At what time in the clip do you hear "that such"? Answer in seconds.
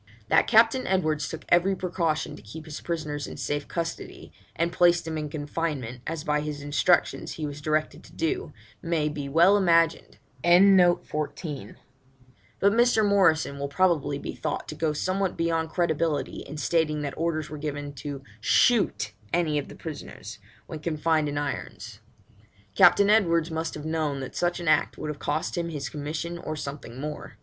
24.19-24.59